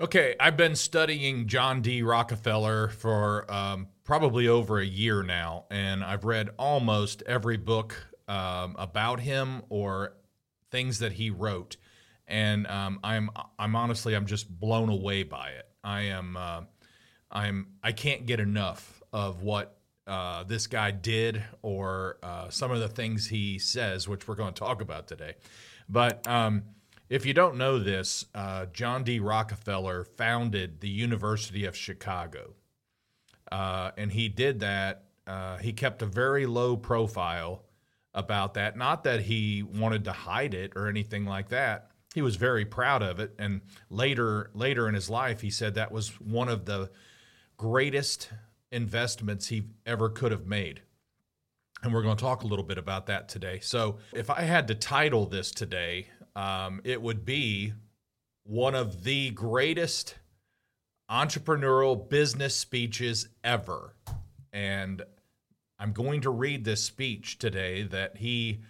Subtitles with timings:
[0.00, 2.02] Okay, I've been studying John D.
[2.02, 7.96] Rockefeller for um, probably over a year now, and I've read almost every book
[8.28, 10.12] um, about him or
[10.70, 11.78] things that he wrote,
[12.28, 15.66] and um, I'm I'm honestly I'm just blown away by it.
[15.82, 16.60] I am uh,
[17.32, 22.78] I'm I can't get enough of what uh, this guy did or uh, some of
[22.78, 25.34] the things he says, which we're going to talk about today,
[25.88, 26.24] but.
[26.28, 26.62] Um,
[27.08, 29.18] if you don't know this, uh, John D.
[29.20, 32.54] Rockefeller founded the University of Chicago.
[33.50, 37.64] Uh, and he did that, uh, he kept a very low profile
[38.14, 38.76] about that.
[38.76, 41.90] Not that he wanted to hide it or anything like that.
[42.14, 43.34] He was very proud of it.
[43.38, 46.90] And later, later in his life, he said that was one of the
[47.56, 48.30] greatest
[48.70, 50.82] investments he ever could have made.
[51.82, 53.60] And we're going to talk a little bit about that today.
[53.60, 57.72] So, if I had to title this today, um, it would be
[58.44, 60.14] one of the greatest
[61.10, 63.96] entrepreneurial business speeches ever.
[64.52, 65.02] And
[65.80, 68.60] I'm going to read this speech today that he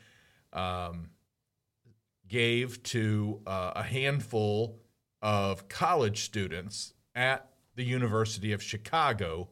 [0.54, 1.10] um,
[2.26, 4.80] gave to uh, a handful
[5.20, 9.50] of college students at the University of Chicago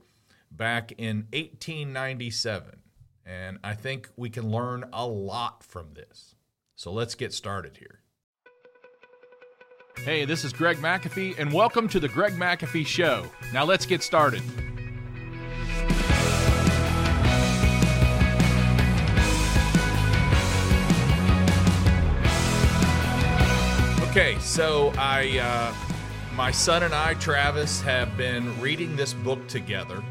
[0.50, 2.80] back in 1897.
[3.26, 6.34] And I think we can learn a lot from this.
[6.76, 8.00] So let's get started here.
[10.04, 13.24] Hey, this is Greg McAfee, and welcome to the Greg McAfee Show.
[13.52, 14.40] Now let's get started.
[24.10, 25.74] Okay, so I, uh,
[26.36, 30.04] my son and I, Travis, have been reading this book together.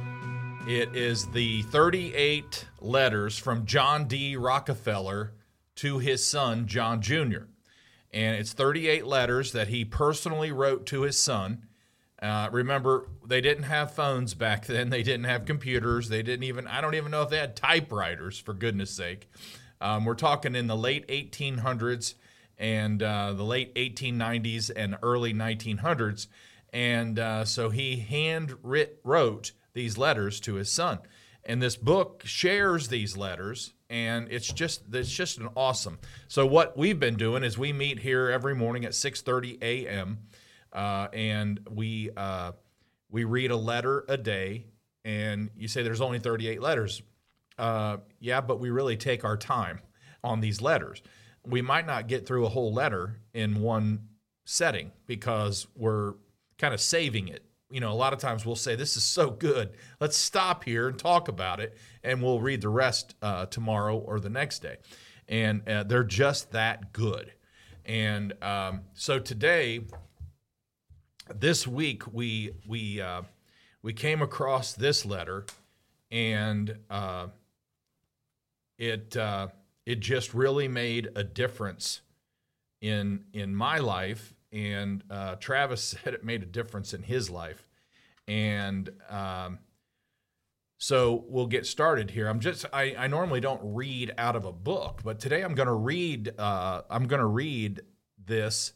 [0.67, 4.35] It is the 38 letters from John D.
[4.35, 5.31] Rockefeller
[5.75, 7.45] to his son, John Jr
[8.15, 11.67] and it's 38 letters that he personally wrote to his son.
[12.21, 14.89] Uh, remember, they didn't have phones back then.
[14.89, 16.07] They didn't have computers.
[16.07, 19.29] They didn't even, I don't even know if they had typewriters, for goodness sake.
[19.81, 22.15] Um, we're talking in the late 1800s
[22.57, 26.27] and uh, the late 1890s and early 1900s.
[26.71, 30.99] And uh, so he hand writ- wrote these letters to his son.
[31.43, 35.99] And this book shares these letters and it's just it's just an awesome.
[36.27, 40.19] So what we've been doing is we meet here every morning at 6:30 a.m.
[40.73, 42.51] Uh, and we uh,
[43.09, 44.65] we read a letter a day.
[45.03, 47.01] And you say there's only 38 letters.
[47.59, 49.79] Uh, yeah, but we really take our time
[50.23, 51.01] on these letters.
[51.45, 54.07] We might not get through a whole letter in one
[54.45, 56.15] setting because we're
[56.57, 59.29] kind of saving it you know, a lot of times we'll say, This is so
[59.29, 59.71] good.
[59.99, 64.19] Let's stop here and talk about it, and we'll read the rest uh, tomorrow or
[64.19, 64.77] the next day.
[65.27, 67.33] And uh, they're just that good.
[67.85, 69.81] And um, so today,
[71.33, 73.23] this week, we, we, uh,
[73.81, 75.45] we came across this letter,
[76.11, 77.27] and uh,
[78.77, 79.47] it, uh,
[79.85, 82.01] it just really made a difference
[82.81, 87.67] in, in my life and uh, Travis said it made a difference in his life.
[88.27, 89.59] And um,
[90.79, 92.27] so we'll get started here.
[92.27, 95.67] I'm just I, I normally don't read out of a book, but today I'm going
[95.67, 97.81] to read uh, I'm going to read
[98.25, 98.73] this.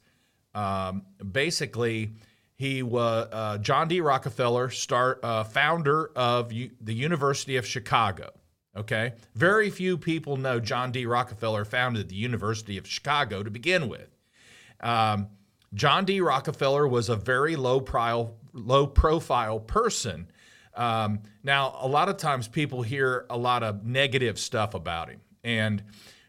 [0.53, 2.13] Um, basically,
[2.55, 4.01] he was uh, John D.
[4.01, 8.31] Rockefeller, start uh, founder of U- the University of Chicago.
[8.77, 11.07] Okay, very few people know John D.
[11.07, 14.15] Rockefeller founded the University of Chicago to begin with.
[14.81, 15.29] Um,
[15.73, 16.21] John D.
[16.21, 20.31] Rockefeller was a very low profile, low profile person.
[20.75, 25.21] Um, now, a lot of times people hear a lot of negative stuff about him.
[25.43, 25.83] And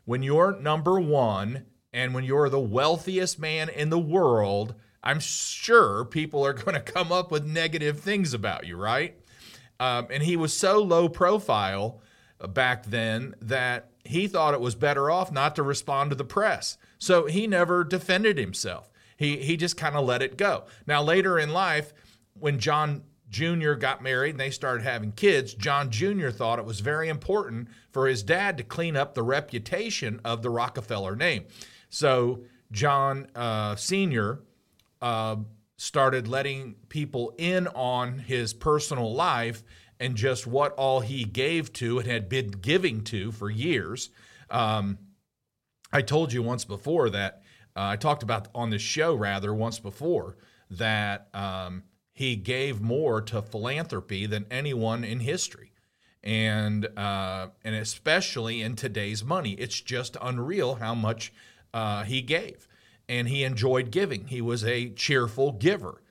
[0.04, 6.04] when you're number one and when you're the wealthiest man in the world, I'm sure
[6.04, 9.16] people are going to come up with negative things about you, right?
[9.78, 12.00] Um, and he was so low profile
[12.48, 16.76] back then that he thought it was better off not to respond to the press.
[16.98, 18.89] So he never defended himself.
[19.20, 20.64] He he just kind of let it go.
[20.86, 21.92] Now later in life,
[22.32, 23.74] when John Jr.
[23.74, 26.30] got married and they started having kids, John Jr.
[26.30, 30.48] thought it was very important for his dad to clean up the reputation of the
[30.48, 31.44] Rockefeller name.
[31.90, 34.40] So John uh, Sr.
[35.02, 35.36] Uh,
[35.76, 39.62] started letting people in on his personal life
[40.00, 44.08] and just what all he gave to and had been giving to for years.
[44.48, 44.96] Um,
[45.92, 47.42] I told you once before that
[47.76, 50.36] uh, I talked about on this show rather once before
[50.70, 55.72] that um, he gave more to philanthropy than anyone in history,
[56.22, 61.32] and uh, and especially in today's money, it's just unreal how much
[61.72, 62.68] uh, he gave,
[63.08, 64.26] and he enjoyed giving.
[64.26, 66.02] He was a cheerful giver.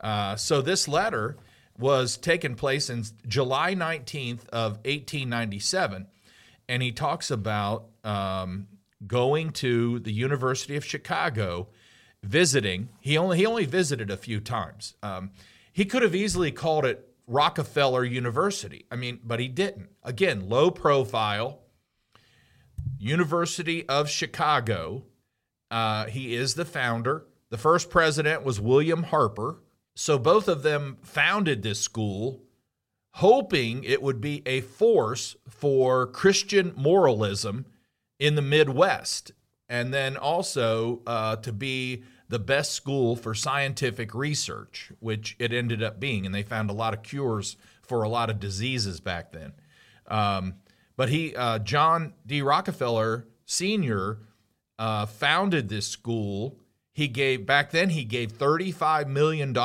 [0.00, 1.36] Uh, so this letter
[1.78, 6.06] was taken place in July 19th of 1897,
[6.68, 8.68] and he talks about um,
[9.06, 11.68] going to the University of Chicago,
[12.22, 12.88] visiting.
[13.00, 14.94] He only he only visited a few times.
[15.02, 15.30] Um,
[15.72, 18.86] he could have easily called it Rockefeller University.
[18.90, 19.90] I mean, but he didn't.
[20.02, 21.60] Again, low profile.
[22.98, 25.04] University of Chicago.
[25.70, 27.26] Uh, he is the founder.
[27.50, 29.62] The first president was William Harper.
[29.94, 32.44] So both of them founded this school,
[33.14, 37.66] hoping it would be a force for Christian moralism
[38.18, 39.32] in the Midwest,
[39.68, 45.82] and then also uh, to be the best school for scientific research, which it ended
[45.82, 46.26] up being.
[46.26, 49.52] And they found a lot of cures for a lot of diseases back then.
[50.06, 50.54] Um,
[50.96, 52.42] but he, uh, John D.
[52.42, 54.18] Rockefeller Sr.,
[54.78, 56.58] uh, founded this school.
[56.92, 59.56] He gave, back then, he gave $35 million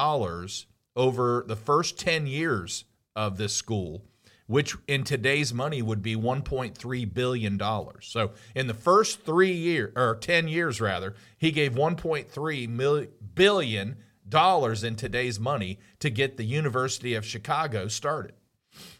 [0.95, 2.85] over the first 10 years
[3.15, 4.06] of this school
[4.48, 8.07] which in today's money would be 1.3 billion dollars.
[8.07, 13.98] So in the first 3 years or 10 years rather, he gave 1.3 billion
[14.28, 18.34] dollars in today's money to get the University of Chicago started.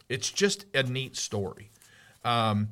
[0.08, 1.70] It's just a neat story.
[2.24, 2.70] Um,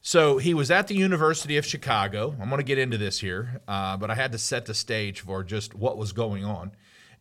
[0.00, 2.36] so he was at the University of Chicago.
[2.40, 5.20] I'm going to get into this here, uh, but I had to set the stage
[5.20, 6.72] for just what was going on.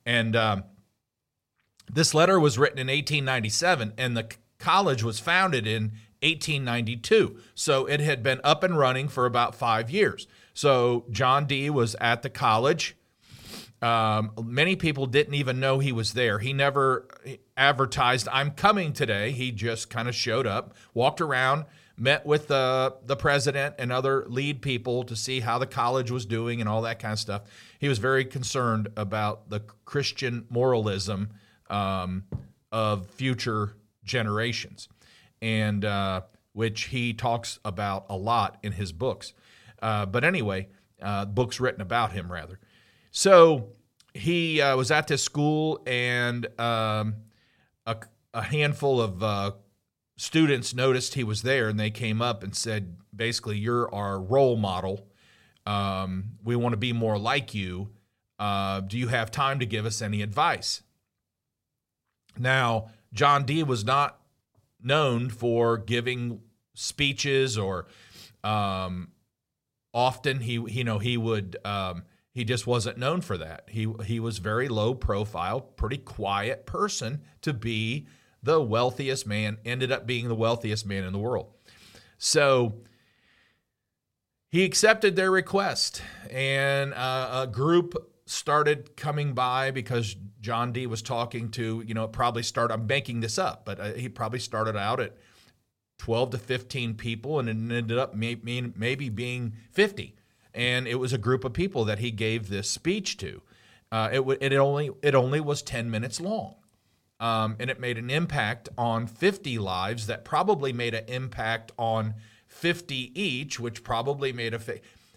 [0.05, 0.65] And um,
[1.91, 4.29] this letter was written in 1897, and the
[4.63, 7.37] college was founded in 1892.
[7.53, 10.25] So it had been up and running for about five years.
[10.53, 12.95] So John D was at the college.
[13.81, 16.39] Um, many people didn't even know he was there.
[16.39, 17.09] He never
[17.57, 19.31] advertised, I'm coming today.
[19.31, 21.65] He just kind of showed up, walked around,
[21.97, 26.25] met with the, the president and other lead people to see how the college was
[26.25, 27.41] doing and all that kind of stuff.
[27.79, 31.31] He was very concerned about the Christian moralism
[31.69, 32.23] um,
[32.71, 34.89] of future generations,
[35.41, 36.21] and uh,
[36.53, 39.33] which he talks about a lot in his books.
[39.81, 40.67] Uh, but anyway,
[41.01, 42.59] uh, books written about him rather.
[43.11, 43.69] So
[44.13, 47.15] he uh, was at this school, and um,
[47.85, 47.97] a,
[48.33, 49.51] a, handful of uh,
[50.17, 54.55] students noticed he was there, and they came up and said, basically, "You're our role
[54.55, 55.07] model.
[55.65, 57.89] Um, we want to be more like you.
[58.39, 60.83] Uh, do you have time to give us any advice?"
[62.37, 64.19] Now, John D was not
[64.81, 66.41] known for giving
[66.73, 67.87] speeches or
[68.43, 69.09] um,
[69.93, 73.65] often he you know he would um, he just wasn't known for that.
[73.69, 78.07] He he was very low profile, pretty quiet person to be
[78.41, 79.57] the wealthiest man.
[79.63, 81.47] Ended up being the wealthiest man in the world.
[82.17, 82.81] So
[84.49, 91.01] he accepted their request, and uh, a group started coming by because John D was
[91.01, 94.75] talking to, you know, probably start, I'm making this up, but uh, he probably started
[94.75, 95.15] out at
[95.99, 100.15] 12 to 15 people and it ended up may, maybe being 50.
[100.53, 103.41] And it was a group of people that he gave this speech to.
[103.89, 106.55] Uh, it, it, only, it only was 10 minutes long.
[107.21, 112.15] Um, and it made an impact on 50 lives that probably made an impact on
[112.47, 114.59] 50 each, which probably made a.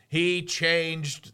[0.08, 1.32] He changed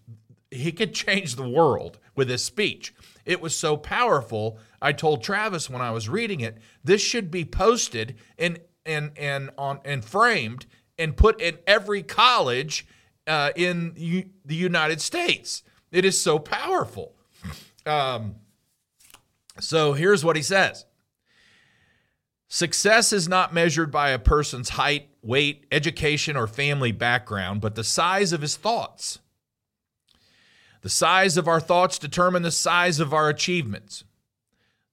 [0.52, 2.94] he could change the world with his speech.
[3.24, 4.58] It was so powerful.
[4.80, 9.50] I told Travis when I was reading it, this should be posted and and and
[9.56, 10.66] on and framed
[10.98, 12.86] and put in every college
[13.26, 15.62] uh, in U- the United States.
[15.90, 17.14] It is so powerful.
[17.86, 18.36] Um,
[19.60, 20.86] so here's what he says.
[22.48, 27.84] Success is not measured by a person's height, weight, education, or family background, but the
[27.84, 29.20] size of his thoughts.
[30.82, 34.04] The size of our thoughts determine the size of our achievements.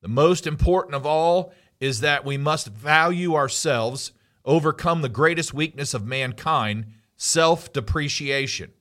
[0.01, 4.12] The most important of all is that we must value ourselves,
[4.46, 6.86] overcome the greatest weakness of mankind,
[7.17, 8.72] self depreciation,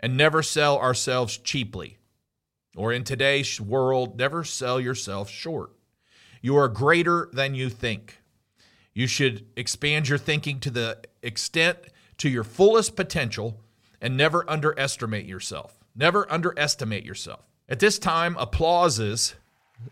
[0.00, 1.98] and never sell ourselves cheaply.
[2.74, 5.70] Or in today's world, never sell yourself short.
[6.40, 8.20] You are greater than you think.
[8.94, 11.78] You should expand your thinking to the extent
[12.18, 13.60] to your fullest potential
[14.04, 15.78] and never underestimate yourself.
[15.96, 17.40] Never underestimate yourself.
[17.70, 19.34] At this time, applauses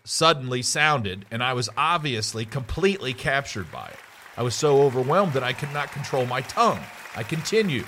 [0.04, 3.98] suddenly sounded, and I was obviously completely captured by it.
[4.36, 6.80] I was so overwhelmed that I could not control my tongue.
[7.16, 7.86] I continued.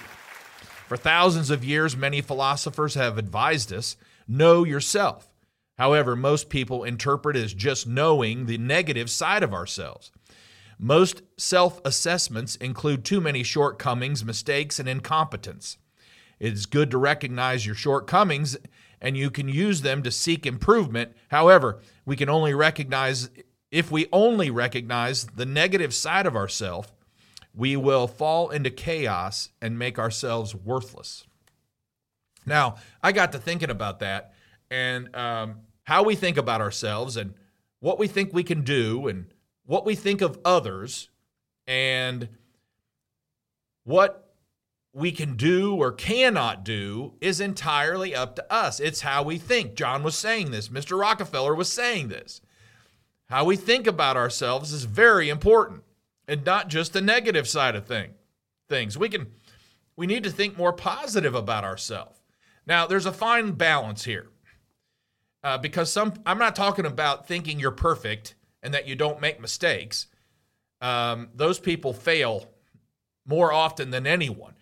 [0.89, 5.29] For thousands of years, many philosophers have advised us know yourself.
[5.77, 10.11] However, most people interpret as just knowing the negative side of ourselves.
[10.79, 15.77] Most self assessments include too many shortcomings, mistakes, and incompetence.
[16.39, 18.57] It's good to recognize your shortcomings
[19.01, 21.13] and you can use them to seek improvement.
[21.29, 23.29] However, we can only recognize,
[23.71, 26.89] if we only recognize the negative side of ourselves,
[27.55, 31.27] we will fall into chaos and make ourselves worthless.
[32.47, 34.35] Now, I got to thinking about that
[34.71, 37.35] and um, how we think about ourselves and
[37.81, 39.27] what we think we can do and
[39.67, 41.11] what we think of others
[41.67, 42.29] and
[43.85, 44.24] what
[44.95, 48.79] we can do or cannot do is entirely up to us.
[48.79, 49.75] It's how we think.
[49.75, 50.99] John was saying this, Mr.
[50.99, 52.41] Rockefeller was saying this.
[53.27, 55.83] How we think about ourselves is very important
[56.29, 58.13] and not just the negative side of thing,
[58.69, 58.97] things.
[58.97, 59.27] We can
[59.97, 62.21] we need to think more positive about ourselves.
[62.67, 64.29] Now, there's a fine balance here.
[65.43, 69.41] Uh, because some I'm not talking about thinking you're perfect and that you don't make
[69.41, 70.07] mistakes.
[70.81, 72.49] Um, those people fail
[73.27, 74.54] more often than anyone.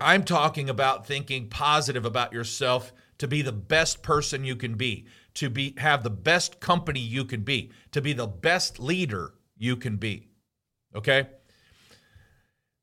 [0.00, 5.06] I'm talking about thinking positive about yourself to be the best person you can be,
[5.34, 9.76] to be have the best company you can be, to be the best leader you
[9.76, 10.28] can be.
[10.94, 11.26] Okay?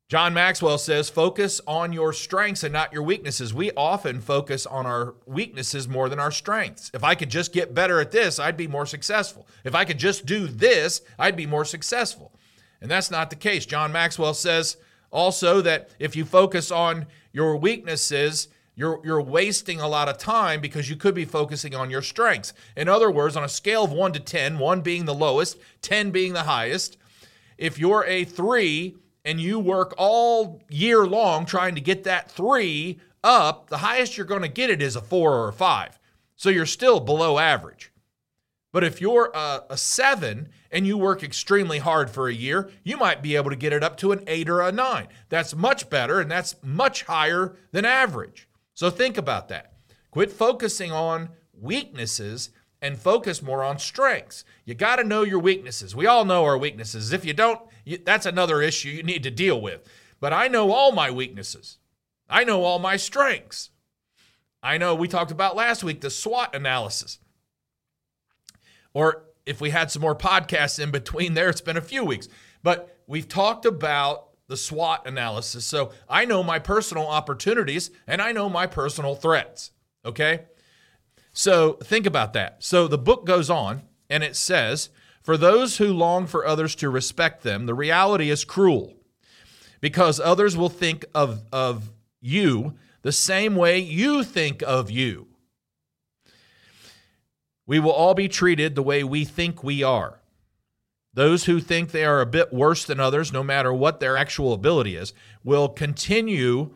[0.08, 3.56] John Maxwell says, focus on your strengths and not your weaknesses.
[3.56, 6.92] We often focus on our weaknesses more than our strengths.
[6.94, 9.48] If I could just get better at this, I'd be more successful.
[9.64, 12.32] If I could just do this, I'd be more successful.
[12.82, 13.66] And that's not the case.
[13.66, 14.78] John Maxwell says
[15.16, 20.60] also that if you focus on your weaknesses, you're, you're wasting a lot of time
[20.60, 22.54] because you could be focusing on your strengths.
[22.76, 26.12] In other words, on a scale of 1 to 10, 1 being the lowest, 10
[26.12, 26.98] being the highest,
[27.58, 28.96] if you're a 3,
[29.26, 34.26] and you work all year long trying to get that three up, the highest you're
[34.26, 36.00] going to get it is a four or a five.
[36.36, 37.92] So you're still below average.
[38.76, 42.98] But if you're a, a, seven and you work extremely hard for a year, you
[42.98, 45.08] might be able to get it up to an eight or a nine.
[45.30, 48.50] That's much better and that's much higher than average.
[48.74, 49.72] So think about that.
[50.12, 52.50] Quit focusing on weaknesses
[52.82, 54.44] and focus more on strengths.
[54.66, 55.96] You got to know your weaknesses.
[55.96, 57.14] We all know our weaknesses.
[57.14, 59.88] If you don't, you, that's another issue you need to deal with.
[60.20, 61.78] But I know all my weaknesses.
[62.30, 63.70] I know all my strengths.
[64.62, 67.20] I know we talked about last week the SWOT analysis.
[68.96, 72.28] Or if we had some more podcasts in between there, it's been a few weeks.
[72.64, 75.66] But we've talked about the SWOT analysis.
[75.66, 79.72] So I know my personal opportunities and I know my personal threats.
[80.06, 80.46] Okay?
[81.34, 82.64] So think about that.
[82.64, 84.90] So the book goes on and it says,
[85.22, 88.94] For those who long for others to respect them, the reality is cruel
[89.82, 95.28] because others will think of, of you the same way you think of you.
[97.68, 100.20] We will all be treated the way we think we are.
[101.14, 104.54] Those who think they are a bit worse than others, no matter what their actual
[104.54, 106.72] ability is, will continue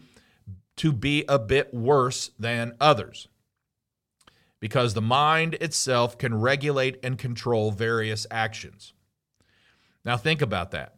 [0.77, 3.27] to be a bit worse than others
[4.59, 8.93] because the mind itself can regulate and control various actions.
[10.03, 10.95] Now, think about that.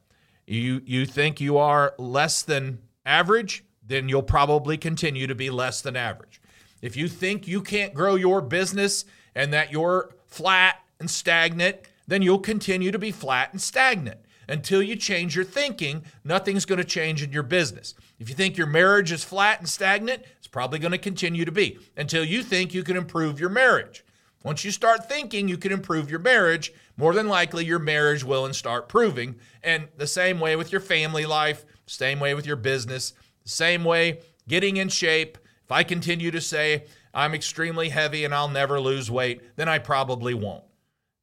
[0.48, 5.82] You, you think you are less than average, then you'll probably continue to be less
[5.82, 6.42] than average.
[6.82, 12.22] If you think you can't grow your business and that you're flat and stagnant, then
[12.22, 14.20] you'll continue to be flat and stagnant.
[14.48, 17.94] Until you change your thinking, nothing's going to change in your business.
[18.20, 21.52] If you think your marriage is flat and stagnant, it's probably going to continue to
[21.52, 24.04] be until you think you can improve your marriage.
[24.44, 28.46] Once you start thinking you can improve your marriage, more than likely your marriage will
[28.46, 29.36] and start proving.
[29.64, 33.14] And the same way with your family life, same way with your business,
[33.46, 35.38] same way getting in shape.
[35.64, 39.80] If I continue to say I'm extremely heavy and I'll never lose weight, then I
[39.80, 40.64] probably won't.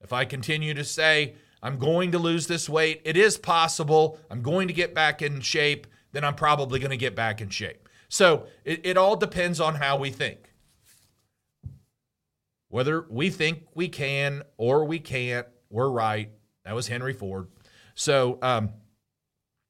[0.00, 3.02] If I continue to say I'm going to lose this weight.
[3.04, 4.18] It is possible.
[4.30, 5.86] I'm going to get back in shape.
[6.12, 7.88] Then I'm probably going to get back in shape.
[8.08, 10.52] So it, it all depends on how we think.
[12.68, 16.30] Whether we think we can or we can't, we're right.
[16.64, 17.48] That was Henry Ford.
[17.94, 18.70] So, um,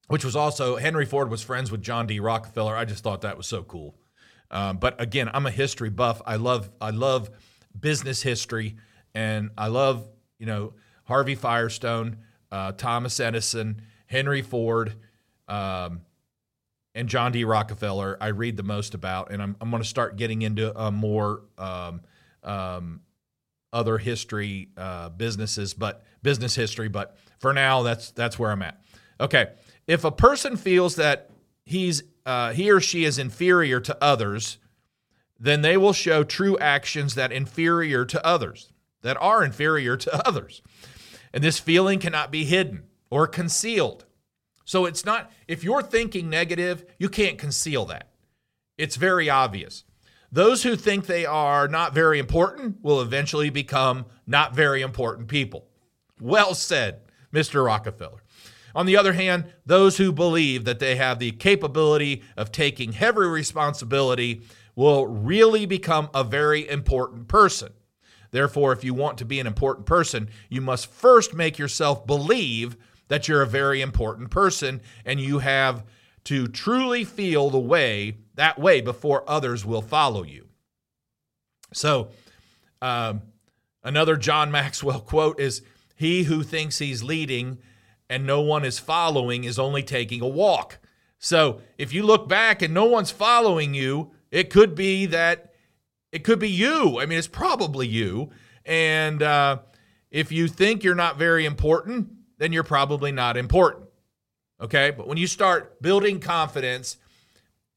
[0.08, 2.18] which was also Henry Ford was friends with John D.
[2.18, 2.76] Rockefeller.
[2.76, 3.96] I just thought that was so cool.
[4.50, 6.22] Um, but again, I'm a history buff.
[6.26, 7.30] I love I love
[7.78, 8.76] business history,
[9.14, 10.74] and I love you know
[11.04, 12.18] Harvey Firestone,
[12.50, 14.94] uh, Thomas Edison, Henry Ford,
[15.48, 16.02] um,
[16.94, 17.44] and John D.
[17.44, 18.16] Rockefeller.
[18.20, 21.42] I read the most about, and I'm, I'm going to start getting into uh, more
[21.56, 22.00] um,
[22.42, 23.00] um,
[23.72, 26.88] other history uh, businesses, but business history.
[26.88, 28.80] But for now, that's that's where I'm at.
[29.20, 29.48] Okay,
[29.86, 31.30] if a person feels that
[31.64, 34.58] he's uh, he or she is inferior to others,
[35.40, 38.70] then they will show true actions that inferior to others,
[39.00, 40.60] that are inferior to others.
[41.32, 44.04] And this feeling cannot be hidden or concealed.
[44.66, 48.10] So it's not, if you're thinking negative, you can't conceal that.
[48.76, 49.84] It's very obvious.
[50.30, 55.66] those who think they are not very important will eventually become not very important people.
[56.20, 57.00] Well said,
[57.32, 57.64] Mr.
[57.64, 58.22] Rockefeller.
[58.78, 63.22] On the other hand, those who believe that they have the capability of taking heavy
[63.22, 64.42] responsibility
[64.76, 67.72] will really become a very important person.
[68.30, 72.76] Therefore, if you want to be an important person, you must first make yourself believe
[73.08, 75.82] that you're a very important person and you have
[76.22, 80.46] to truly feel the way that way before others will follow you.
[81.72, 82.10] So,
[82.80, 83.22] um,
[83.82, 85.62] another John Maxwell quote is
[85.96, 87.58] He who thinks he's leading
[88.08, 90.78] and no one is following is only taking a walk.
[91.18, 95.54] So, if you look back and no one's following you, it could be that
[96.12, 96.98] it could be you.
[97.00, 98.30] I mean, it's probably you.
[98.64, 99.58] And uh,
[100.10, 103.86] if you think you're not very important, then you're probably not important.
[104.60, 104.90] Okay.
[104.90, 106.96] But when you start building confidence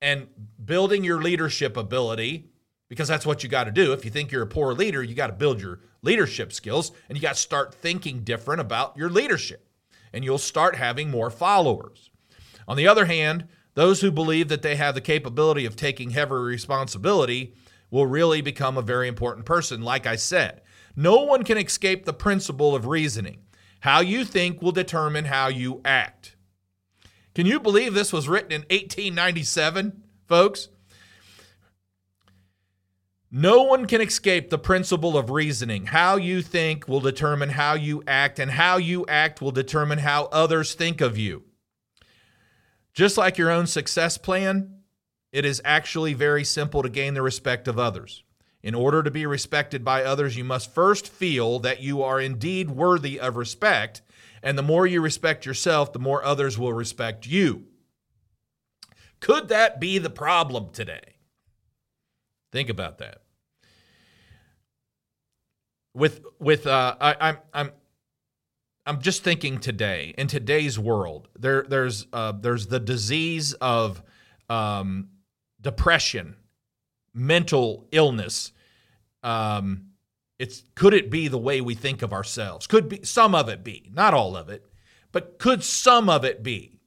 [0.02, 0.28] and
[0.64, 2.50] building your leadership ability,
[2.88, 3.94] because that's what you got to do.
[3.94, 7.18] If you think you're a poor leader, you got to build your leadership skills and
[7.18, 9.66] you got to start thinking different about your leadership,
[10.14, 12.10] and you'll start having more followers.
[12.68, 16.34] On the other hand, those who believe that they have the capability of taking heavy
[16.34, 17.54] responsibility
[17.90, 20.62] will really become a very important person, like I said.
[20.96, 23.40] No one can escape the principle of reasoning.
[23.82, 26.36] How you think will determine how you act.
[27.34, 30.70] Can you believe this was written in 1897, folks?
[33.32, 35.86] No one can escape the principle of reasoning.
[35.86, 40.26] How you think will determine how you act, and how you act will determine how
[40.26, 41.44] others think of you.
[42.94, 44.82] Just like your own success plan,
[45.32, 48.24] it is actually very simple to gain the respect of others.
[48.62, 52.70] In order to be respected by others, you must first feel that you are indeed
[52.70, 54.02] worthy of respect
[54.44, 57.66] and the more you respect yourself, the more others will respect you.
[59.20, 61.16] Could that be the problem today?
[62.52, 63.21] Think about that.
[65.94, 67.72] With with uh, I, I'm I'm
[68.86, 74.02] I'm just thinking today in today's world there there's uh, there's the disease of
[74.50, 75.10] um,
[75.62, 76.36] depression,
[77.14, 78.52] mental illness,
[79.24, 79.92] um,
[80.40, 82.68] it's could it be the way we think of ourselves?
[82.68, 84.66] Could be some of it be, not all of it,
[85.12, 86.80] but could some of it be?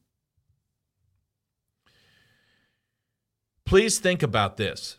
[3.64, 4.98] Please think about this.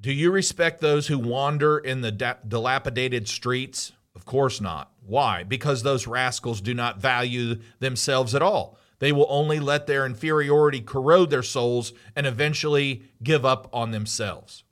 [0.00, 3.92] Do you respect those who wander in the dilapidated streets?
[4.16, 4.90] Of course not.
[5.06, 5.42] Why?
[5.42, 8.78] Because those rascals do not value themselves at all.
[8.98, 14.64] They will only let their inferiority corrode their souls and eventually give up on themselves.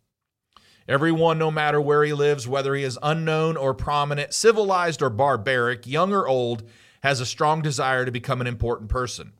[0.88, 5.87] Everyone, no matter where he lives, whether he is unknown or prominent, civilized or barbaric,
[5.87, 6.62] young or old,
[7.03, 9.33] has a strong desire to become an important person.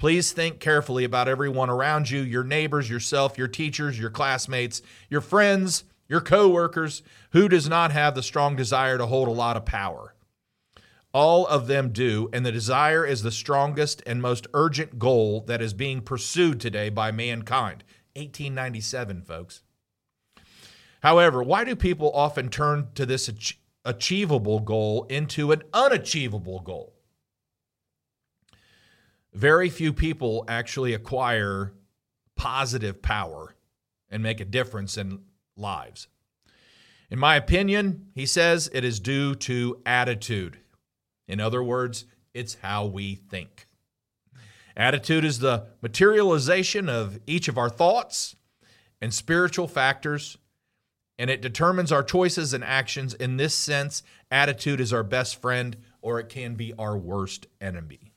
[0.00, 5.20] Please think carefully about everyone around you your neighbors, yourself, your teachers, your classmates, your
[5.20, 7.02] friends, your coworkers.
[7.32, 10.14] Who does not have the strong desire to hold a lot of power?
[11.12, 15.60] All of them do, and the desire is the strongest and most urgent goal that
[15.60, 17.84] is being pursued today by mankind.
[18.16, 19.60] 1897, folks.
[21.02, 26.94] However, why do people often turn to this ach- achievable goal into an unachievable goal?
[29.32, 31.72] Very few people actually acquire
[32.36, 33.54] positive power
[34.08, 35.20] and make a difference in
[35.56, 36.08] lives.
[37.10, 40.58] In my opinion, he says it is due to attitude.
[41.28, 43.66] In other words, it's how we think.
[44.76, 48.36] Attitude is the materialization of each of our thoughts
[49.00, 50.38] and spiritual factors
[51.18, 53.12] and it determines our choices and actions.
[53.12, 58.09] In this sense, attitude is our best friend or it can be our worst enemy.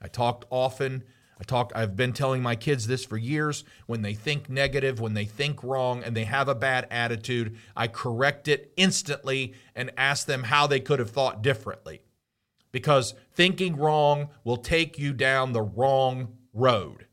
[0.00, 1.04] I talked often,
[1.38, 5.14] I talked I've been telling my kids this for years, when they think negative, when
[5.14, 10.26] they think wrong and they have a bad attitude, I correct it instantly and ask
[10.26, 12.02] them how they could have thought differently.
[12.72, 17.06] Because thinking wrong will take you down the wrong road.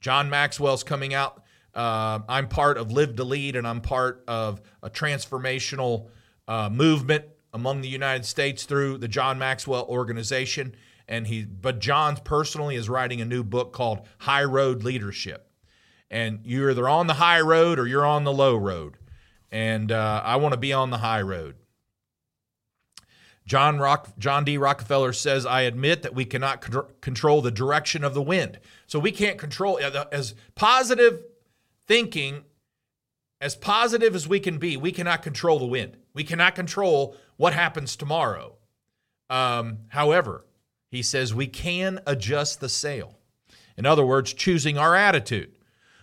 [0.00, 1.42] John Maxwell's coming out
[1.78, 6.08] uh, I'm part of Live to Lead, and I'm part of a transformational
[6.48, 10.74] uh, movement among the United States through the John Maxwell organization.
[11.08, 15.50] And he, but John personally is writing a new book called High Road Leadership.
[16.10, 18.98] And you're either on the high road or you're on the low road.
[19.50, 21.56] And uh, I want to be on the high road.
[23.46, 24.58] John, Rock, John D.
[24.58, 28.60] Rockefeller says, I admit that we cannot control the direction of the wind.
[28.86, 29.80] So we can't control,
[30.12, 31.22] as positive
[31.86, 32.44] thinking
[33.40, 35.96] as positive as we can be, we cannot control the wind.
[36.12, 38.56] We cannot control what happens tomorrow.
[39.30, 40.44] Um, however,
[40.90, 43.18] he says we can adjust the sail.
[43.76, 45.52] In other words, choosing our attitude.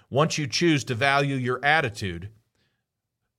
[0.10, 2.30] once you choose to value your attitude,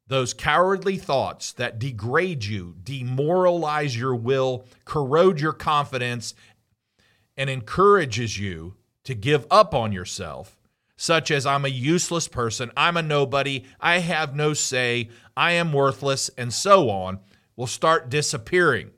[0.08, 6.34] those cowardly thoughts that degrade you, demoralize your will, corrode your confidence,
[7.36, 10.56] and encourages you to give up on yourself,
[10.96, 15.72] such as I'm a useless person, I'm a nobody, I have no say, I am
[15.72, 17.20] worthless, and so on,
[17.56, 18.90] will start disappearing.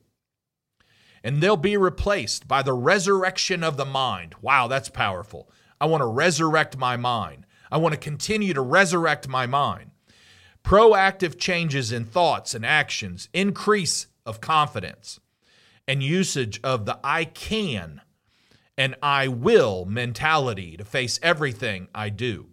[1.23, 4.35] And they'll be replaced by the resurrection of the mind.
[4.41, 5.51] Wow, that's powerful.
[5.81, 7.47] I want to resurrect my mind.
[7.71, 9.91] I want to continue to resurrect my mind.
[10.65, 15.21] Proactive changes in thoughts and actions, increase of confidence,
[15.87, 18.03] and usage of the I can
[18.79, 22.47] and I will mentality to face everything I do.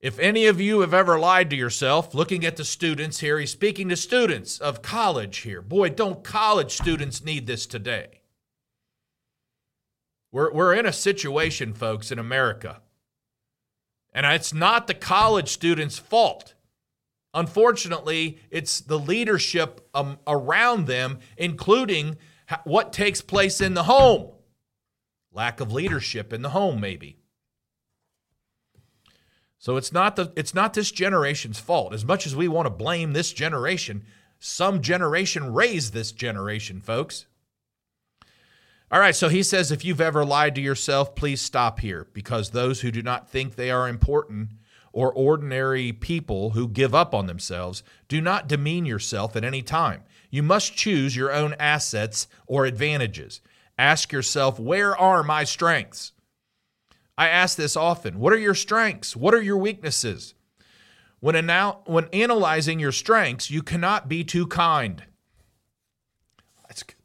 [0.00, 3.50] If any of you have ever lied to yourself, looking at the students here, he's
[3.50, 5.62] speaking to students of college here.
[5.62, 8.20] Boy, don't college students need this today.
[10.32, 12.82] We're, we're in a situation, folks, in America
[14.16, 16.54] and it's not the college students' fault.
[17.34, 22.16] Unfortunately, it's the leadership um, around them, including
[22.64, 24.30] what takes place in the home.
[25.32, 27.18] Lack of leadership in the home, maybe.
[29.58, 31.94] So it's not the it's not this generation's fault.
[31.94, 34.04] As much as we want to blame this generation,
[34.38, 37.26] some generation raised this generation, folks.
[38.90, 42.50] All right, so he says if you've ever lied to yourself, please stop here because
[42.50, 44.50] those who do not think they are important
[44.92, 50.02] or ordinary people who give up on themselves, do not demean yourself at any time.
[50.30, 53.40] You must choose your own assets or advantages.
[53.76, 56.12] Ask yourself, where are my strengths?
[57.18, 58.18] I ask this often.
[58.18, 59.16] What are your strengths?
[59.16, 60.34] What are your weaknesses?
[61.20, 65.02] When, anal- when analyzing your strengths, you cannot be too kind.
[66.68, 66.96] That's good.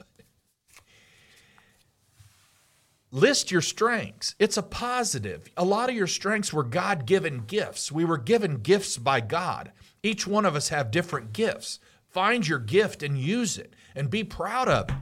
[3.11, 4.35] List your strengths.
[4.37, 5.49] It's a positive.
[5.55, 7.91] A lot of your strengths were God given gifts.
[7.91, 9.71] We were given gifts by God.
[10.03, 11.79] Each one of us have different gifts.
[12.09, 14.95] Find your gift and use it and be proud of it.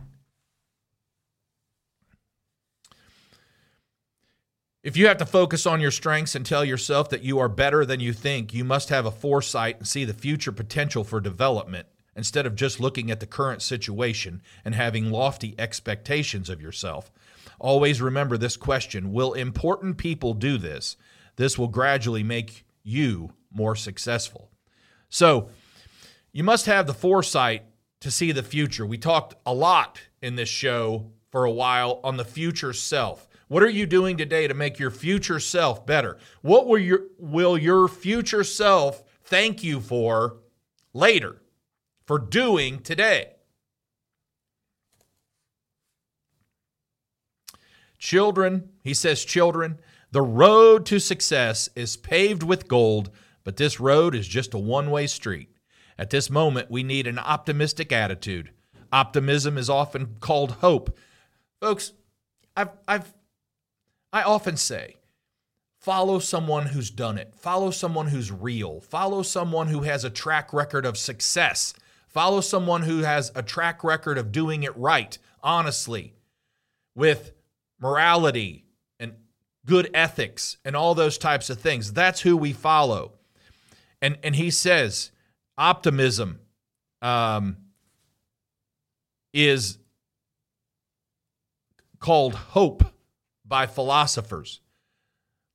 [4.82, 7.86] If you have to focus on your strengths and tell yourself that you are better
[7.86, 11.88] than you think, you must have a foresight and see the future potential for development
[12.16, 17.12] instead of just looking at the current situation and having lofty expectations of yourself.
[17.60, 20.96] Always remember this question Will important people do this?
[21.36, 24.50] This will gradually make you more successful.
[25.10, 25.50] So,
[26.32, 27.64] you must have the foresight
[28.00, 28.86] to see the future.
[28.86, 33.29] We talked a lot in this show for a while on the future self.
[33.50, 36.18] What are you doing today to make your future self better?
[36.42, 40.38] What will your, will your future self thank you for
[40.94, 41.42] later
[42.06, 43.32] for doing today?
[47.98, 49.80] Children, he says, children,
[50.12, 53.10] the road to success is paved with gold,
[53.44, 55.50] but this road is just a one way street.
[55.98, 58.52] At this moment, we need an optimistic attitude.
[58.94, 60.96] Optimism is often called hope.
[61.60, 61.94] Folks,
[62.56, 63.14] I've, I've,
[64.12, 64.98] I often say,
[65.80, 70.52] follow someone who's done it, follow someone who's real, follow someone who has a track
[70.54, 71.74] record of success,
[72.08, 76.14] follow someone who has a track record of doing it right, honestly,
[76.96, 77.34] with
[77.80, 78.66] morality
[79.00, 79.14] and
[79.66, 81.94] good ethics and all those types of things.
[81.94, 83.14] That's who we follow.
[84.02, 85.12] And and he says
[85.58, 86.40] optimism
[87.02, 87.58] um,
[89.34, 89.78] is
[92.00, 92.84] called hope
[93.50, 94.62] by philosophers.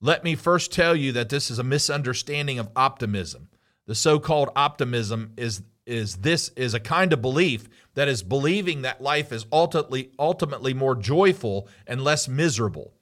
[0.00, 3.48] Let me first tell you that this is a misunderstanding of optimism.
[3.86, 9.02] The so-called optimism is is this is a kind of belief that is believing that
[9.02, 12.94] life is ultimately ultimately more joyful and less miserable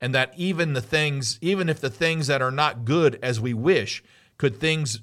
[0.00, 3.52] and that even the things even if the things that are not good as we
[3.52, 4.02] wish
[4.38, 5.00] could things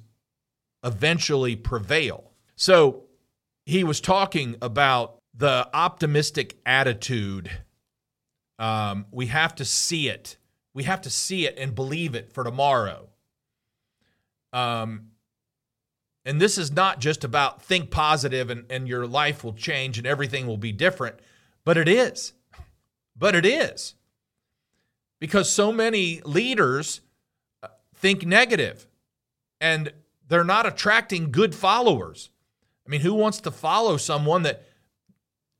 [0.83, 3.03] eventually prevail so
[3.65, 7.51] he was talking about the optimistic attitude
[8.59, 10.37] um, we have to see it
[10.73, 13.09] we have to see it and believe it for tomorrow
[14.53, 15.09] um,
[16.25, 20.05] and this is not just about think positive and, and your life will change and
[20.05, 21.15] everything will be different,
[21.65, 22.33] but it is.
[23.17, 23.95] But it is.
[25.19, 27.01] Because so many leaders
[27.63, 28.85] uh, think negative
[29.59, 29.91] and
[30.27, 32.29] they're not attracting good followers.
[32.85, 34.65] I mean, who wants to follow someone that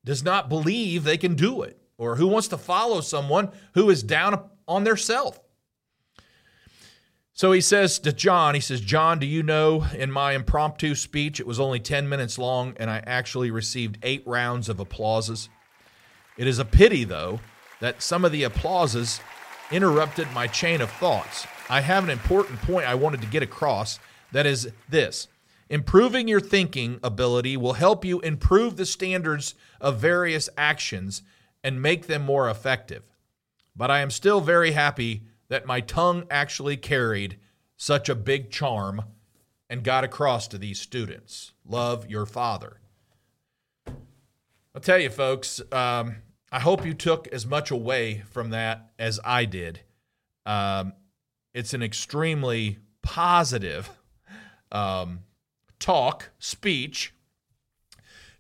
[0.06, 1.79] does not believe they can do it?
[2.00, 5.40] Or who wants to follow someone who is down on their self?
[7.34, 11.40] So he says to John, he says, John, do you know in my impromptu speech,
[11.40, 15.50] it was only 10 minutes long, and I actually received eight rounds of applauses?
[16.38, 17.42] It is a pity, though,
[17.82, 19.20] that some of the applauses
[19.72, 21.46] interrupted my chain of thoughts.
[21.70, 24.00] I have an important point I wanted to get across
[24.32, 25.28] that is this
[25.70, 31.22] improving your thinking ability will help you improve the standards of various actions
[31.64, 33.04] and make them more effective.
[33.76, 37.38] But I am still very happy that my tongue actually carried
[37.76, 39.04] such a big charm
[39.70, 41.54] and got across to these students.
[41.66, 42.80] Love your father.
[43.88, 46.18] I'll tell you, folks, um,
[46.52, 49.82] I hope you took as much away from that as I did.
[50.46, 50.94] Um,
[51.54, 53.90] it's an extremely positive
[54.72, 55.20] um,
[55.80, 57.14] talk, speech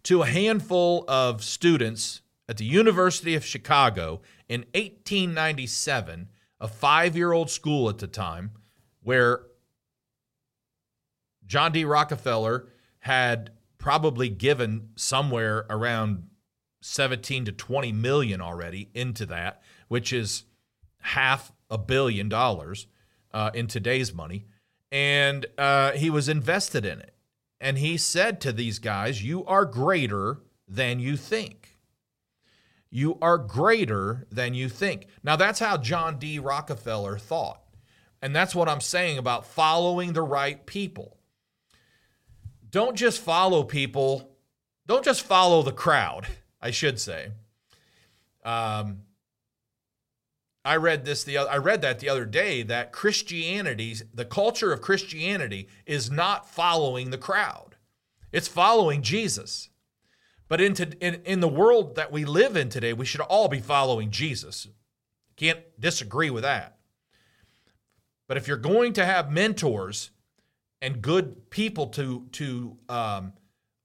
[0.03, 7.31] to a handful of students at the University of Chicago in 1897, a five year
[7.31, 8.51] old school at the time,
[9.03, 9.43] where
[11.45, 11.85] John D.
[11.85, 12.67] Rockefeller
[13.01, 16.23] had probably given somewhere around
[16.81, 20.43] 17 to 20 million already into that, which is
[21.01, 22.88] half a billion dollars
[23.31, 24.47] uh, in today's money.
[24.91, 27.13] And uh, he was invested in it.
[27.62, 31.68] And he said to these guys, You are greater than you think.
[32.89, 35.08] You are greater than you think.
[35.23, 36.39] Now, that's how John D.
[36.39, 37.62] Rockefeller thought.
[38.21, 41.17] And that's what I'm saying about following the right people.
[42.69, 44.36] Don't just follow people,
[44.86, 46.28] don't just follow the crowd.
[46.62, 47.32] I should say.
[48.43, 49.04] Um,
[50.65, 51.49] I read this the other.
[51.49, 57.10] I read that the other day that Christianity, the culture of Christianity, is not following
[57.10, 57.78] the crowd;
[58.32, 59.69] it's following Jesus.
[60.49, 63.59] But into in, in the world that we live in today, we should all be
[63.59, 64.67] following Jesus.
[65.38, 66.79] Can't disagree with that.
[68.27, 70.12] But if you're going to have mentors
[70.81, 73.33] and good people to to um,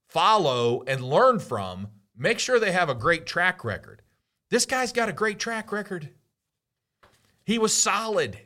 [0.08, 4.02] follow and learn from, Make sure they have a great track record.
[4.50, 6.10] This guy's got a great track record.
[7.44, 8.38] He was solid.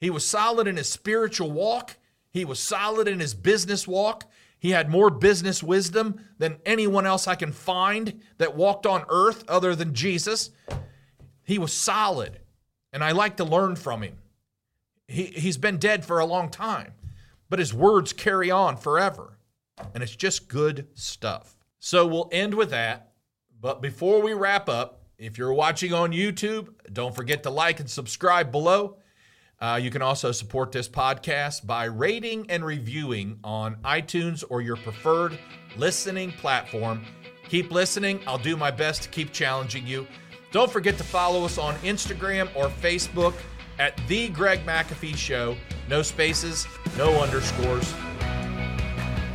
[0.00, 1.96] He was solid in his spiritual walk.
[2.30, 4.24] He was solid in his business walk.
[4.58, 9.44] He had more business wisdom than anyone else I can find that walked on earth
[9.48, 10.50] other than Jesus.
[11.42, 12.40] He was solid,
[12.92, 14.16] and I like to learn from him.
[15.06, 16.94] He, he's been dead for a long time,
[17.48, 19.38] but his words carry on forever,
[19.94, 21.56] and it's just good stuff.
[21.78, 23.12] So we'll end with that.
[23.60, 27.88] But before we wrap up, if you're watching on YouTube, don't forget to like and
[27.88, 28.98] subscribe below.
[29.60, 34.76] Uh, you can also support this podcast by rating and reviewing on iTunes or your
[34.76, 35.38] preferred
[35.76, 37.02] listening platform.
[37.48, 38.20] Keep listening.
[38.26, 40.06] I'll do my best to keep challenging you.
[40.52, 43.34] Don't forget to follow us on Instagram or Facebook
[43.78, 45.56] at The Greg McAfee Show.
[45.88, 46.66] No spaces,
[46.96, 47.92] no underscores.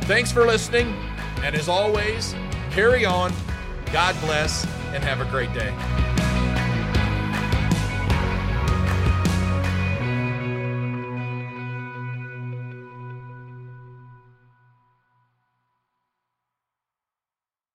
[0.02, 0.94] Thanks for listening.
[1.42, 2.34] And as always,
[2.70, 3.32] carry on,
[3.92, 6.11] God bless, and have a great day.